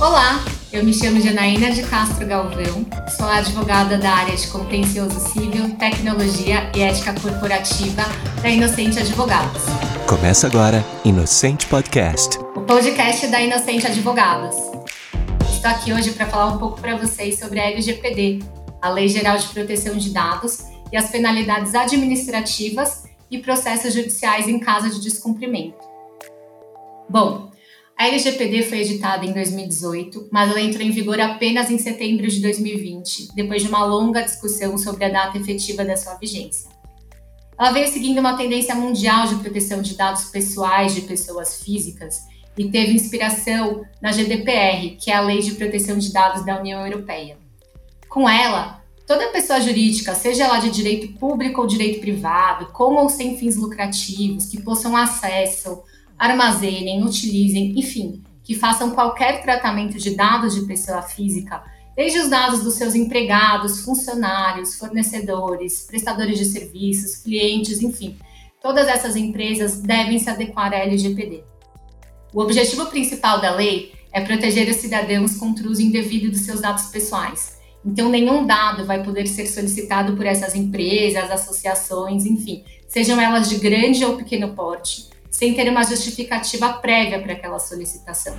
[0.00, 5.76] Olá, eu me chamo Janaína de Castro Galvão, sou advogada da área de contencioso civil,
[5.76, 8.02] tecnologia e ética corporativa
[8.42, 9.62] da Inocente Advogados.
[10.08, 12.38] Começa agora Inocente Podcast.
[12.56, 14.56] O podcast da Inocente Advogados.
[15.52, 18.38] Estou aqui hoje para falar um pouco para vocês sobre a LGPD,
[18.80, 24.58] a Lei Geral de Proteção de Dados, e as penalidades administrativas e processos judiciais em
[24.58, 25.89] caso de descumprimento.
[27.10, 27.50] Bom,
[27.98, 32.40] a LGPD foi editada em 2018, mas ela entrou em vigor apenas em setembro de
[32.40, 36.70] 2020, depois de uma longa discussão sobre a data efetiva da sua vigência.
[37.58, 42.20] Ela veio seguindo uma tendência mundial de proteção de dados pessoais de pessoas físicas
[42.56, 46.86] e teve inspiração na GDPR, que é a Lei de Proteção de Dados da União
[46.86, 47.36] Europeia.
[48.08, 53.08] Com ela, toda pessoa jurídica, seja ela de direito público ou direito privado, com ou
[53.08, 55.82] sem fins lucrativos, que possam acesso
[56.20, 61.62] armazenem, utilizem, enfim, que façam qualquer tratamento de dados de pessoa física,
[61.96, 68.18] desde os dados dos seus empregados, funcionários, fornecedores, prestadores de serviços, clientes, enfim,
[68.62, 71.42] todas essas empresas devem se adequar à LGPD.
[72.34, 76.60] O objetivo principal da lei é proteger os cidadãos contra o uso indevido dos seus
[76.60, 77.58] dados pessoais.
[77.84, 83.56] Então, nenhum dado vai poder ser solicitado por essas empresas, associações, enfim, sejam elas de
[83.56, 85.09] grande ou pequeno porte,
[85.40, 88.36] sem ter uma justificativa prévia para aquela solicitação.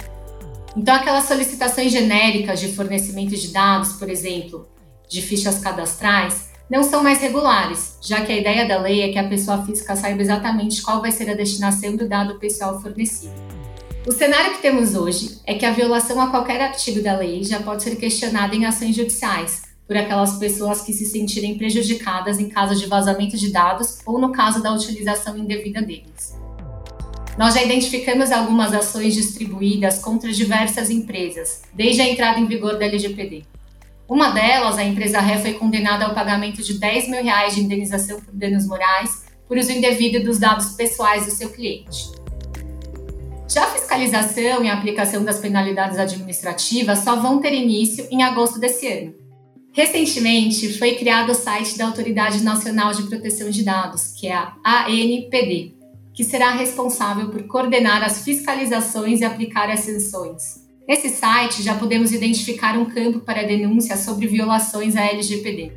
[0.77, 4.69] Então, aquelas solicitações genéricas de fornecimento de dados, por exemplo,
[5.09, 9.17] de fichas cadastrais, não são mais regulares, já que a ideia da lei é que
[9.17, 13.33] a pessoa física saiba exatamente qual vai ser a destinação do dado pessoal fornecido.
[14.05, 17.61] O cenário que temos hoje é que a violação a qualquer artigo da lei já
[17.61, 22.79] pode ser questionada em ações judiciais por aquelas pessoas que se sentirem prejudicadas em caso
[22.79, 26.39] de vazamento de dados ou no caso da utilização indevida deles.
[27.41, 32.85] Nós já identificamos algumas ações distribuídas contra diversas empresas, desde a entrada em vigor da
[32.85, 33.45] LGPD.
[34.07, 38.21] Uma delas, a empresa Ré foi condenada ao pagamento de 10 mil reais de indenização
[38.21, 42.11] por danos morais por uso indevido dos dados pessoais do seu cliente.
[43.49, 48.59] Já a fiscalização e a aplicação das penalidades administrativas só vão ter início em agosto
[48.59, 49.15] desse ano.
[49.73, 54.85] Recentemente, foi criado o site da Autoridade Nacional de Proteção de Dados, que é a
[54.85, 55.80] ANPD,
[56.21, 60.61] que será responsável por coordenar as fiscalizações e aplicar as sanções.
[60.87, 65.71] Nesse site já podemos identificar um campo para denúncia sobre violações à LGPD.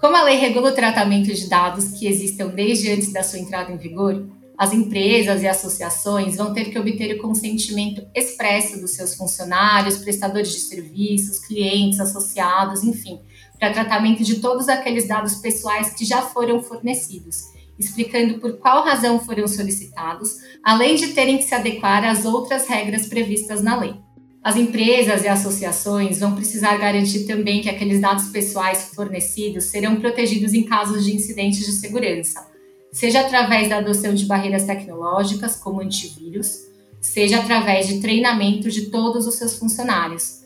[0.00, 3.72] Como a lei regula o tratamento de dados que existam desde antes da sua entrada
[3.72, 4.24] em vigor,
[4.56, 10.52] as empresas e associações vão ter que obter o consentimento expresso dos seus funcionários, prestadores
[10.52, 13.18] de serviços, clientes, associados, enfim,
[13.58, 17.50] para tratamento de todos aqueles dados pessoais que já foram fornecidos
[17.84, 23.06] explicando por qual razão foram solicitados, além de terem que se adequar às outras regras
[23.06, 23.94] previstas na lei.
[24.42, 30.52] As empresas e associações vão precisar garantir também que aqueles dados pessoais fornecidos serão protegidos
[30.52, 32.50] em casos de incidentes de segurança,
[32.90, 36.58] seja através da adoção de barreiras tecnológicas, como antivírus,
[37.00, 40.42] seja através de treinamento de todos os seus funcionários,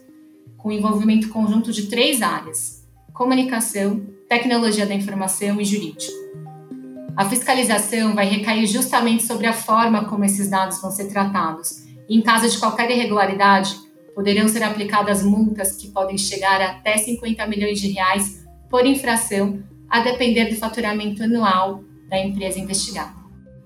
[0.58, 6.12] com envolvimento conjunto de três áreas: comunicação, tecnologia da informação e jurídico.
[7.16, 11.87] A fiscalização vai recair justamente sobre a forma como esses dados vão ser tratados.
[12.06, 13.75] E, em caso de qualquer irregularidade,
[14.15, 20.00] poderão ser aplicadas multas que podem chegar até 50 milhões de reais por infração, a
[20.00, 23.15] depender do faturamento anual da empresa investigada.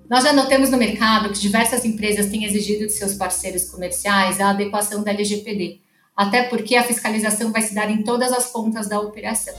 [0.09, 4.50] Nós já notamos no mercado que diversas empresas têm exigido de seus parceiros comerciais a
[4.50, 5.81] adequação da LGPD,
[6.17, 9.55] até porque a fiscalização vai se dar em todas as pontas da operação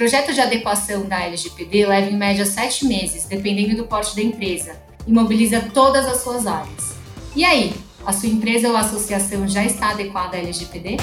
[0.00, 4.72] projeto de adequação da LGPD leva em média sete meses, dependendo do porte da empresa,
[5.06, 6.94] e mobiliza todas as suas áreas.
[7.36, 7.74] E aí,
[8.06, 10.96] a sua empresa ou associação já está adequada à LGPD?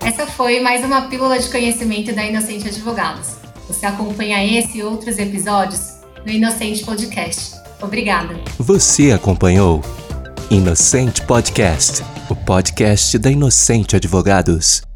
[0.00, 3.34] Essa foi mais uma pílula de conhecimento da Inocente Advogados.
[3.66, 7.56] Você acompanha esse e outros episódios no Inocente Podcast.
[7.82, 8.40] Obrigada.
[8.60, 9.82] Você acompanhou
[10.52, 14.86] Inocente Podcast, o podcast da Inocente Advogados.